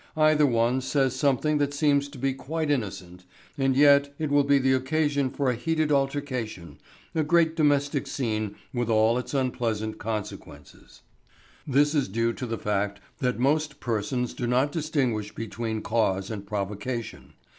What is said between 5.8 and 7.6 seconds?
altercation, a great